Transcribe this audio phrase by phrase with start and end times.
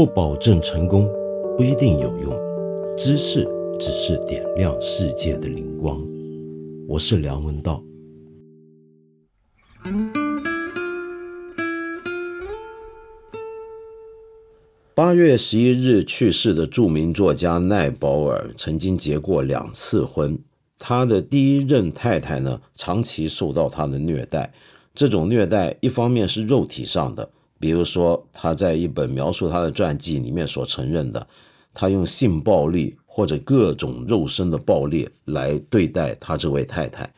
[0.00, 1.06] 不保证成功，
[1.58, 2.32] 不一定有用。
[2.96, 3.46] 知识
[3.78, 6.02] 只是点亮世界的灵光。
[6.88, 7.84] 我是梁文道。
[14.94, 20.38] 八月十一日去世的著名作家奈保尔曾经结过两次婚。
[20.78, 24.54] 他的第一任太太呢，长期受到他的虐待。
[24.94, 27.28] 这种虐待一方面是肉体上的，
[27.60, 31.24] 比如说他在一本描述他的传记里面所承认的，
[31.74, 37.12] 他用性暴力或者各种肉身的暴力来对待他这位太太。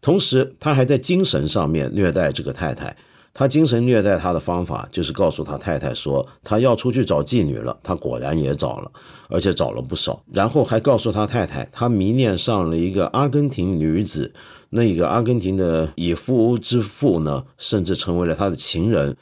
[0.00, 2.96] 同时，他还在精神上面虐待这个太太。
[3.32, 8.90] 他精神虐待他的方法就是告诉他太太说他要出去找妓女了，他果然也找了，
[9.28, 10.22] 而且找了不少。
[10.32, 14.32] 然后还告诉他太太，他迷恋上了一个阿根廷女子，
[14.70, 19.16] 那一个阿根廷的以夫之妇呢，甚至成为了他的情人。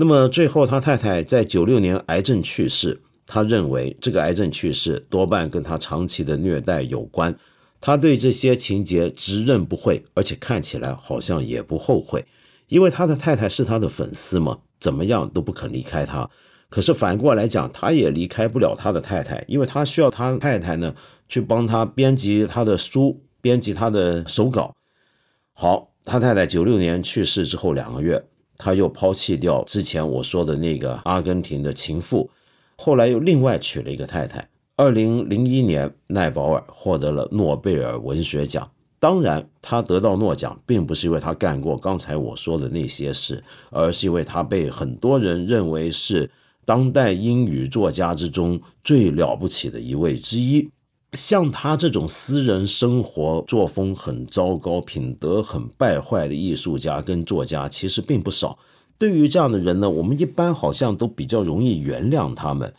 [0.00, 3.02] 那么最后，他太太在九六年癌症去世。
[3.26, 7.36] 他认为这个癌症去世多半跟他长期的虐待有关。
[7.82, 12.24] 他对这些情节直认不讳，而且看起来好像也不后悔。
[12.68, 16.30] 因为他的太太是他的粉丝嘛，怎么样都不肯离开他。
[16.70, 20.94] 可是反过来讲，他也离开不了他的太太，因为他需要他太太呢
[21.28, 24.74] 去帮他编辑他的书，编辑他的手稿。
[25.52, 28.24] 好，他太太九六年去世之后两个月，
[28.62, 32.30] 他又抛弃掉之前我说的那个阿根廷的情妇，
[32.76, 34.46] 后来又另外娶了一个太太。
[34.76, 38.70] 二零零一年，奈保尔获得了诺贝尔文学奖。
[38.98, 46.30] 当然，他得到诺奖，并不是因为他干过刚才我说的那些事，而是因为他被很多人认为是
[46.66, 50.70] 当代英语作家之中最了不起的一位之一。
[51.14, 58.58] 像他这种私人生活作风很糟糕、品德很败坏的艺术家跟作家，其实并不少。
[58.96, 62.72] 对于这样的人呢，我们一般好像都比较容易原谅他们，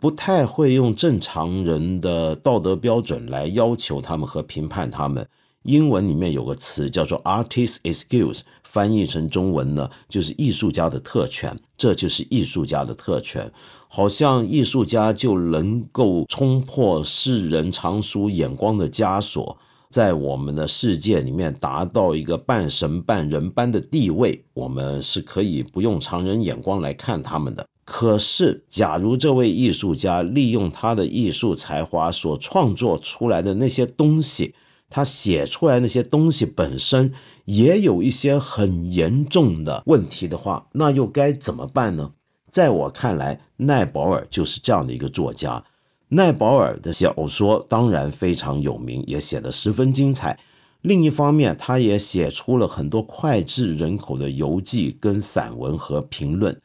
[0.00, 5.28] 不太会用正常人的道德标准来要求他们和评判他们。
[5.62, 11.58] 英文里面有个词叫做 “artist excuse”，翻译成中文呢就是艺术家的特权。
[11.76, 13.52] 这就是艺术家的特权，
[13.88, 19.58] 好像艺术家就能够冲破世人常熟眼光的枷锁，
[19.90, 24.44] 在我们的世界里面达到一个半神半人般的地位。
[24.54, 27.66] 我们是可以不用常人眼光来看他们的。
[27.84, 34.54] 可是，假如这位艺术家利用他的艺术才华所创作出来的那些东西，
[34.90, 37.12] 他写出来那些东西本身
[37.44, 42.10] 也有一些很严重的问题的话，那又该怎么办呢？
[42.56, 45.62] 在我看来，奈保尔就是这样的一个作家。
[46.08, 50.38] 奈保尔的小说当然非常有名，也写得十分精彩。
[50.80, 56.58] 另一方面，他也写出了很多脍炙人口的游记、跟散文和评论。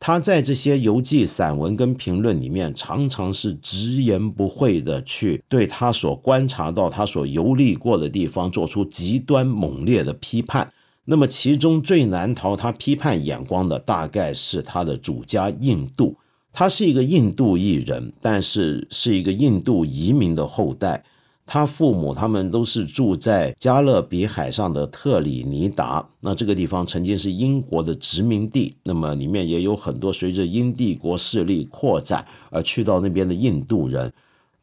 [0.00, 10.72] 他在这些游记、散文跟评论里面，常常是直言不讳的去对他所观察到、他所游历过的地方做出极端猛烈的批判。
[11.06, 16.16] 那么，其中最难逃他批判眼光的，大概是他的主家印度。
[16.50, 21.04] 他是一个印度裔人，但是是一个印度移民的后代。
[21.46, 34.10] 他父母他们都是住在加勒比海上的特里尼达，那这个地方曾经是英国的殖民地，那么里面也有很多随着英帝国势力扩展而去到那边的印度人。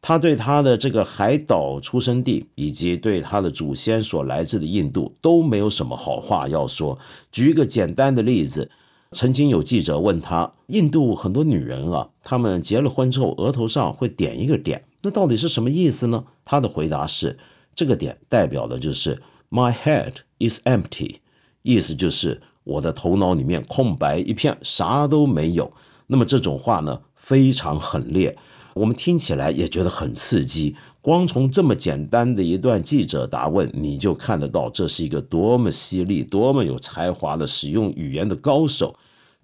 [0.04, 6.98] 他对他的这个海岛出生地以及对他的祖先所来自的印度都没有什么好话要说。
[7.30, 8.68] 举一个简单的例子，
[9.12, 14.84] 曾经有记者问他，印度很多女人啊，她们结了婚之后额头上会点一个点。
[15.02, 16.24] 那到底是什么意思呢？
[16.44, 17.38] 他的回答是：
[17.76, 21.18] 这个点代表的就是 My head is empty，
[21.62, 25.72] 意思就是我的头脑里面空白一片，啥都没有。
[26.08, 28.36] 那么这种话呢，非常狠烈，
[28.74, 30.76] 我们听起来也觉得很刺激。
[31.00, 38.96] 光从这么简单的一段记者答问，你就看得到这是一个多么犀利、多么有才华的使用语言的高手。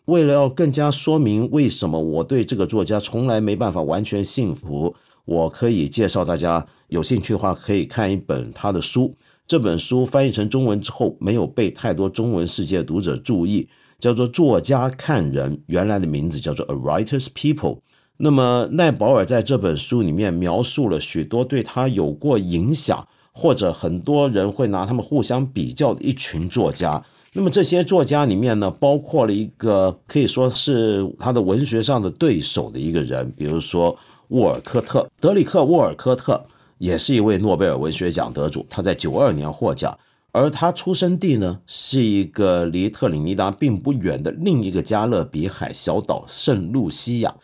[0.05, 4.95] 为了要更加说明为什么我对这个作家从来没办法完全信服。
[5.25, 9.15] 我可以介绍大家，有兴趣的话可以看一本他的书。
[9.47, 17.77] 这本书翻译成中文之后，没有被太多中文世界读者注意，叫做《作家看人》，原来的名字叫做《A Writer's People》。
[18.19, 27.03] 那么奈保尔在这本书里面描述了许多对他有过影响，或者很多人会拿他们互相比较的一群作家。
[27.33, 33.97] 那么这些作家里面呢，包括了一个可以说是他的文学上的对手的一个人，比如说。
[34.31, 36.45] 沃尔科特，德里克·沃尔科特
[36.77, 39.99] 也是一位诺贝尔文学奖得主，他在九二年获奖，
[40.33, 47.35] 而他出生地呢是一个离特里尼达并不远的另一个加勒比海小岛圣露西亚。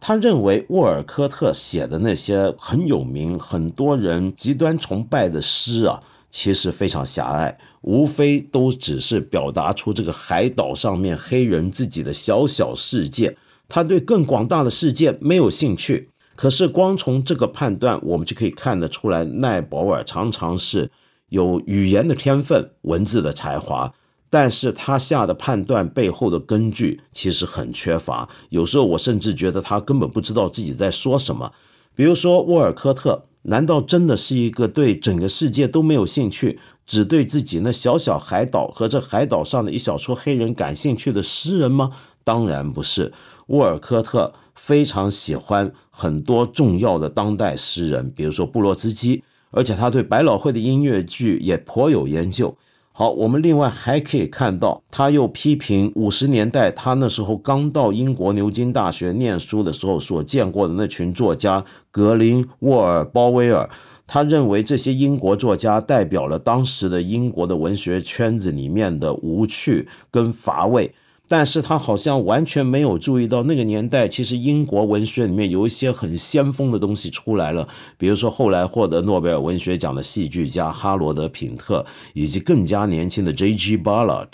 [0.00, 13.36] 他认为沃尔科特写的那些很有名、很多人极端崇拜的诗啊，其实非常狭隘，无非都只是表达出这个海岛上面黑人自己的小小世界，
[13.68, 16.08] 他对更广大的世界没有兴趣。
[16.34, 20.90] 可是光从这个判断，我们就可以看得出来，奈保尔常常是
[21.28, 23.92] 有语言的天分、文字的才华。
[24.30, 31.52] 但是他下的判断背后的根据其实很缺乏，有时候我甚至觉得他根本不知道自己在说什么。
[31.96, 41.90] 比如说沃尔科特，难道真的是一个对整个世界都没有兴趣，只对自己那小小海岛和这海岛上的一小撮黑人感兴趣的诗人吗？
[42.22, 43.12] 当然不是。
[43.48, 52.56] 沃尔科特非常喜欢很多重要的当代诗人，比如说布洛茨基，而且他对百老汇的音乐剧也颇有研究。
[53.00, 63.70] 好，我们另外还可以看到，他又批评五十年代他那时候刚到英国牛津大学念书的时候所见过的那群作家格林、沃尔、鲍威尔。
[64.06, 70.92] 他认为这些英国作家代表了当时的英国的文学圈子里面的无趣跟乏味。
[71.32, 83.78] 但是他好像完全没有注意到，那个年代其实英国文学里面有一些很先锋的东西出来了，比如说后来获得诺贝尔文学奖的戏剧家哈罗德·品特，以及更加年轻的 J.G.
[83.78, 84.30] Ballard。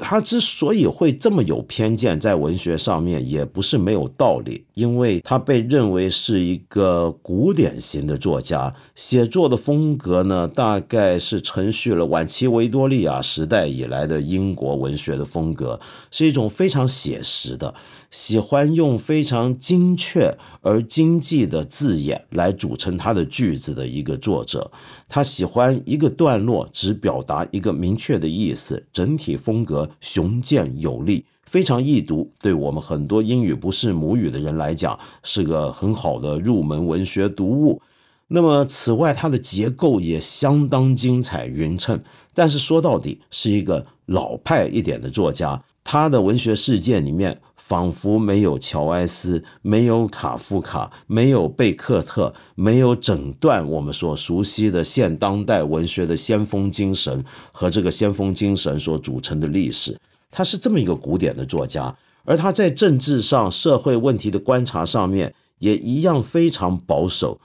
[0.00, 15.78] 他之所以会这么有偏见，在文学上面也不是没有道理，因为他被认为是一个古典型的作家，写作的风格呢，大概是承续了晚期维多利亚时代以来的英国文学的风格，
[16.10, 17.74] 是一种非常写实的。
[18.10, 24.68] 喜欢用非常精确而经济的字眼来组成他的句子的一个作者，
[25.10, 32.32] 他喜欢一个段落只表达一个明确的意思，整体风格雄健有力，非常易读。
[32.40, 37.82] 对我们很多英语不是母语的人来讲，是个很好的入门文学读物。
[38.28, 42.00] 那么，此外，它的结构也相当精彩匀称。
[42.32, 47.40] 但是说到底，是一个老派一点的作家，他的文学世界里面。
[47.56, 59.96] 仿佛没有乔埃斯，没有卡夫卡，没有贝克特，没有整段我们所熟悉的现当代文学的先锋精神和这个先锋精神所组成的历史。
[60.32, 67.40] 他是这么一个古典的作家，而他在政治上、社会问题的观察上面也一样非常保守。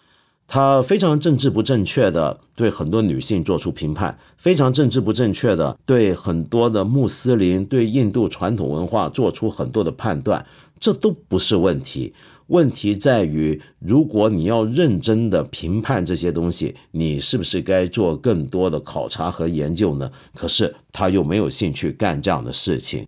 [0.48, 10.46] 他非常政治不正确的对很多女性做出评判，非常政治不正确的对很多的穆斯林、对印度传统文化做出很多的判断，
[10.80, 12.14] 这都不是问题。
[12.48, 20.12] 问题在于，如果你要认真的评判这些东西，你是不是该做更多的考察和研究呢？
[20.36, 23.08] 可是他又没有兴趣干这样的事情。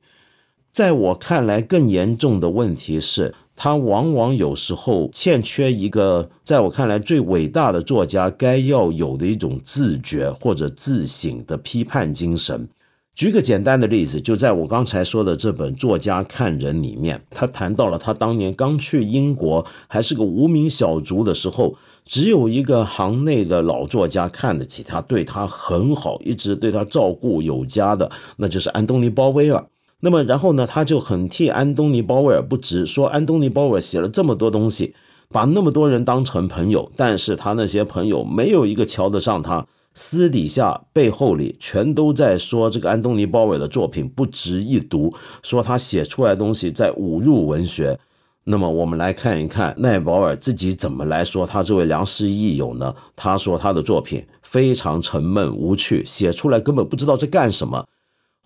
[0.73, 3.35] 在我看来，更严重的问题是。
[3.57, 12.69] 他往往有时候欠缺一个，在我看来最伟大的作家该要有的一种自觉或者自省的批判精神。
[13.15, 21.75] 举个简单的例子，就在我刚才说的这本《作家看人》里面，他谈到了他当年刚去英国，还是个无名小卒的时候，
[22.05, 29.65] 只有一个行内的老作家看得起他，对他很好，一直对他照顾有加的，那就是安东尼·鲍威尔。
[29.99, 34.93] 那么，然后呢，他就很替安东尼·鲍威尔不值，说安东尼·鲍威尔写了这么多东西，
[35.29, 47.97] 把那么多人当成朋友，但是他那些朋友没有一个瞧得上他，私底下背后里全都在说这个安东尼·鲍威尔的作品不值一读，说他写出来东西在侮辱文学。
[48.43, 52.93] 那么，我们来看一看奈保尔自己怎么来说他这位良师益友呢？
[53.15, 57.83] 他说他的作品非常沉闷无趣，写出来根本不知道在干什么。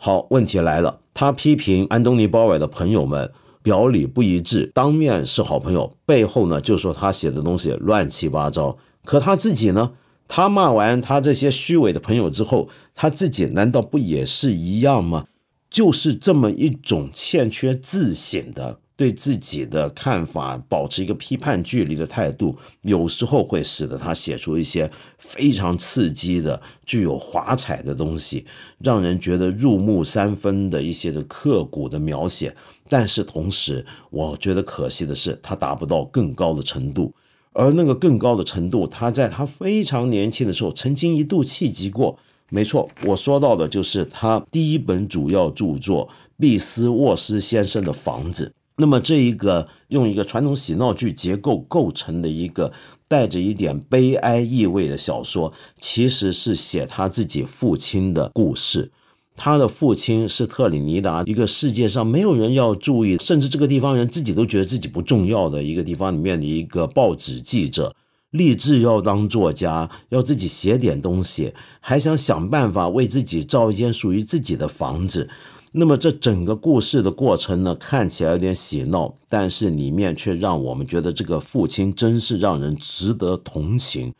[0.03, 1.01] 好，问题来了。
[1.13, 3.31] 他批评安东尼·鲍威尔的朋友们
[3.61, 8.75] 表里不一致，当面是好朋友，背后呢就说他写的东西乱七八糟。
[9.05, 9.91] 可他自己呢？
[10.27, 15.27] 他骂完他这些虚伪的朋友之后，他自己难道不也是一样吗？
[15.69, 18.79] 就是这么一种欠缺自省的。
[19.01, 28.45] 对自己的看法保持一个批判距离的态度，有时候会使得他写出一些非常刺激的、具有华彩的东西，
[28.77, 32.55] 让人觉得入木三分的一些的刻骨的描写。
[32.87, 37.11] 但是同时，我觉得可惜的是，他达不到更高的程度。
[37.53, 42.19] 而那个更高的程度，他在他非常年轻的时候曾经一度企及过。
[42.49, 48.53] 没错，我说到的就是他第一本主要著作《毕斯沃斯先生的房子》。
[48.81, 52.73] 那么，这一个用一个传统喜闹剧结构构成的一个
[53.07, 58.89] 带着一点悲哀意味的小说，其实是写他自己父亲的故事。
[59.35, 67.95] 他的父亲是特里尼达一个世界上没有人要注意，甚至这个地方人自己都觉得自己不重要的一个地方里面的一个报纸记者，
[68.31, 75.29] 立志要当作家，要自己写点东西，还想想办法为自己造一间属于自己的房子。
[75.73, 84.13] 那么这整个故事的过程呢，看起来有点喜闹，但是里面却让我们觉得这个父亲真是让人值得同情。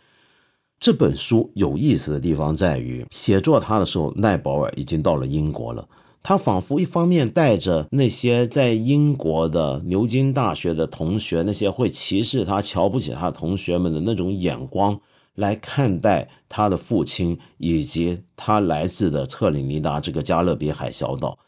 [0.80, 5.88] 这本书有意思的地方在于，写作他的时候，奈保尔已经到了英国了。
[6.24, 15.00] 他仿佛一方面带着那些在英国的牛津大学的同学，那些会歧视他、瞧不起他的同学们的那种眼光
[15.42, 21.40] 来看待他的父亲，以及他来自的特里尼达这个加勒比海小岛，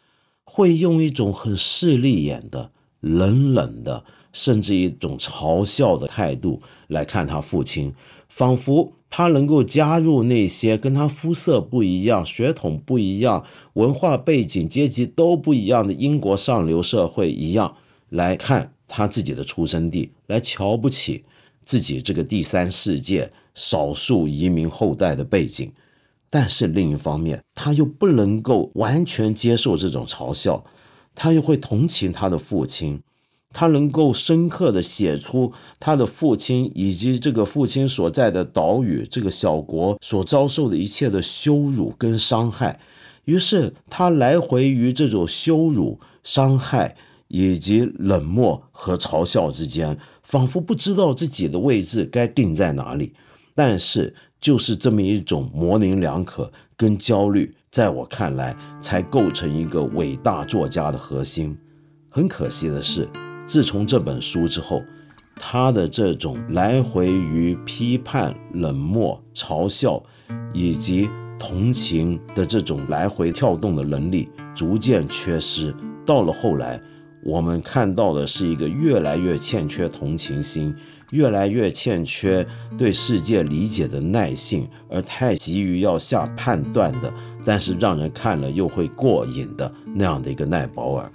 [0.44, 7.94] 会用一种很势利眼的、冷冷的，甚至一种嘲笑的态度来看他父亲，
[8.28, 8.94] 仿佛。
[9.16, 17.78] 他能够加入那些跟他肤色不一样、血统不一样、文化背景、阶级都不一样的英国上流社会一样
[18.10, 21.24] 来看他自己的出生地，来瞧不起
[21.64, 25.72] 自己这个第三世界少数移民后代的背景。
[26.30, 30.66] 但是另一方面，他又不能够完全接受这种嘲笑，
[31.14, 33.02] 他又会同情他的父亲。
[33.56, 42.80] 他能够深刻地写出他的父亲以及这个父亲所在的岛屿这个小国所遭受的一切的羞辱跟伤害，
[43.26, 46.96] 于是他来回于这种羞辱、伤害
[47.28, 53.14] 以及冷漠和嘲笑之间，仿佛不知道自己的位置该定在哪里。
[53.56, 61.58] 但是，就是这么一种模棱两可跟焦虑，在我看来，才构成一个伟大作家的核心。
[62.10, 63.08] 很可惜的是。
[63.46, 64.82] 自从这本书之后，
[65.36, 70.02] 他的这种来回于批判、冷漠、嘲笑
[70.54, 75.76] 以及同情的这种来回跳动的能力逐渐缺失。
[76.06, 76.82] 到了后来，
[77.22, 80.74] 我们看到的是一个越来越欠缺同情心、
[81.14, 87.14] 越来越欠缺对世界理解的耐性，而太急于要下判断的，
[87.46, 91.12] 但是让人看了又会过瘾的那样的一个奈保尔。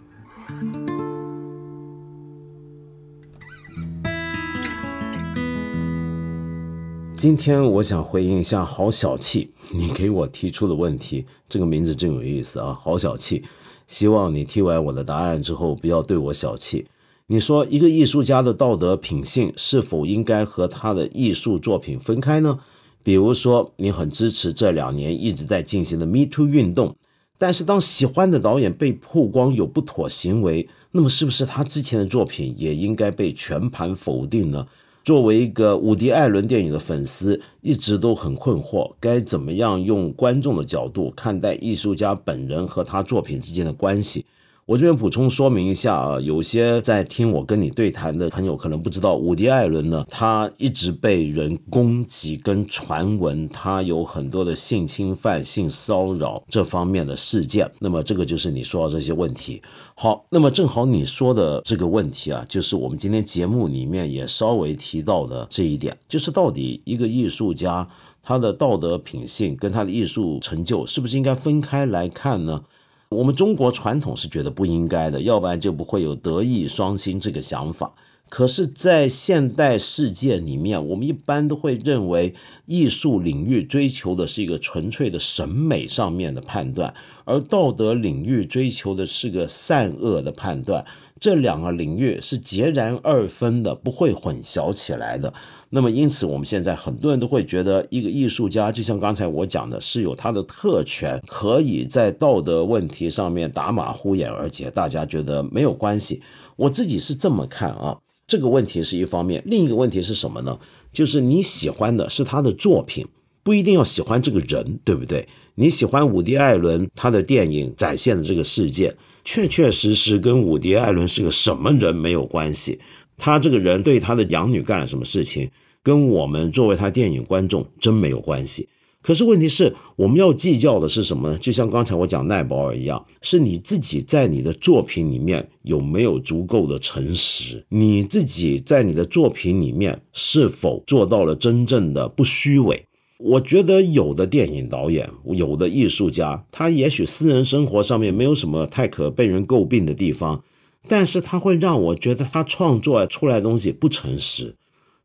[7.17, 13.43] 今天我想回应一下，好小气，你给我提出的问题，这个名字真有意思啊，好小气。
[13.89, 16.87] 希望你听完我的答案之后，不要对我小气。
[17.31, 22.59] 你说一个艺术家的道德品性是否应该和他的艺术作品分开呢？
[23.03, 26.97] 比如说，你很支持这两年一直在进行的 Me Too 运动，
[27.37, 34.67] 但是当喜欢的导演被曝光有不妥行为，那么是不是他之前的作品也应该被全盘否定呢？
[35.05, 44.25] 作为一个伍迪·艾伦电影的粉丝，一直都很困惑，该怎么样用观众的角度看待艺术家本人和他作品之间的关系。
[44.69, 57.73] 我这边补充说明一下啊，有些在听我跟你对谈的朋友可能不知道，伍迪·艾伦呢，他一直被人攻击跟传闻，他有很多的性侵犯、性骚扰这方面的事件。
[57.79, 59.63] 那么这个就是你说到这些问题。
[59.95, 67.89] 好，那么正好你说的这个问题啊，就是我们今天节目里面也稍微提到的这一点，就是到底一个艺术家
[68.23, 72.63] 他的道德品性跟他的艺术成就是不是应该分开来看呢？
[73.11, 77.95] 我们中国传统是觉得不应该的，要不然就不会有德艺双馨这个想法。
[78.29, 82.35] 可是，在现代世界里面，我们一般都会认为
[82.67, 86.93] 艺术领域追求的是一个纯粹的审美上面的判断，
[87.25, 90.85] 而道德领域追求的是个善恶的判断。
[91.21, 95.35] 这两个领域是截然二分的，不会混淆起来的。
[95.71, 106.23] 那么，因此我们现在很多人都会觉得，一个艺术家就像刚才我讲的，是有他的特权，可以在道德问题上面打马虎眼，而且大家觉得没有关系。
[106.55, 110.59] 我自己是这么看啊，这个问题是一方面，另一个问题是什么呢？
[110.93, 113.07] 就是你喜欢的是他的作品，
[113.43, 115.27] 不一定要喜欢这个人，对不对？
[115.55, 118.95] 你喜欢伍迪·艾伦他的电影展现的这个世界，
[119.25, 122.79] 确确实实跟伍迪·艾伦是个什么人没有关系。
[123.17, 125.51] 他这个人对他的养女干了什么事情，
[125.83, 128.69] 跟我们作为他电影观众真没有关系。
[129.09, 131.39] 可是问题是，我们要计较的是什么呢？
[131.39, 137.65] 就像刚才我讲奈保尔一样，是你自己在你的作品里面有没有足够的诚实？
[137.71, 142.85] 你自己在你的作品里面是否做到了真正的不虚伪？
[143.19, 150.45] 我觉得有的电影导演，有的艺术家，他也许私人生活上面没有什么太可被人诟病的地方。
[150.87, 154.55] 但是他会让我觉得他创作出来的东西不诚实，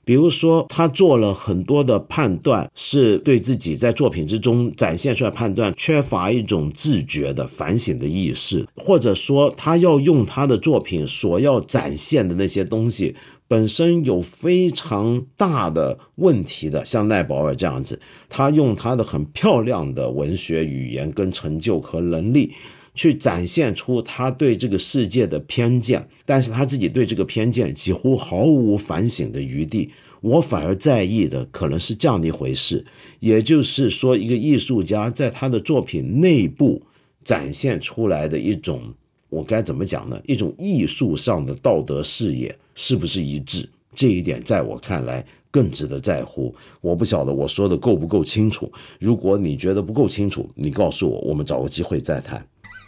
[0.06, 13.16] 比如说，他做了很多的判断，是对自己在作品之中展现出来判断缺乏一种自觉的反省的意识，或者说他要用他的作品所要展现的那些东西
[13.48, 22.52] 本身有非常大的问题的，像奈保尔这样子，他用他的很漂亮的文学语言跟成就和能力。
[22.94, 29.90] 去展现出他对这个世界的偏见，但是他自己对这个偏见几乎毫无反省的余地。
[30.22, 32.86] 我反而在意的可能是这样的一回事，
[33.20, 36.82] 也就是说，一个艺术家在他的作品内部
[37.26, 38.82] 展现出来的一种，
[39.30, 40.22] 我该怎么讲呢？
[40.26, 43.68] 一种艺术上的道德视野是不是一致？
[43.96, 46.56] 这一点在我看来更值得在乎。
[46.80, 48.72] 我不晓得我说的够不够清楚。
[49.00, 52.48] 如果你觉得不够清楚，你告诉我，我们找个机会再谈。